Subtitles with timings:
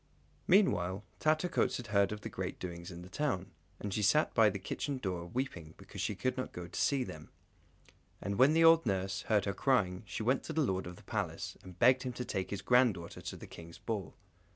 [0.47, 4.49] Meanwhile Tattercoats had heard of the great doings in the town, and she sat by
[4.49, 7.29] the kitchen door weeping because she could not go to see them.
[8.19, 11.03] And when the old nurse heard her crying she went to the Lord of the
[11.03, 14.15] Palace, and begged him to take his granddaughter with him to the King's ball.